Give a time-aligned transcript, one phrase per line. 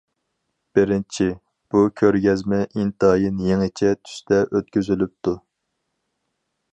[0.77, 1.27] بىرىنچى،
[1.75, 5.35] بۇ كۆرگەزمە ئىنتايىن يېڭىچە تۈستە ئۆتكۈزۈلۈپتۇ.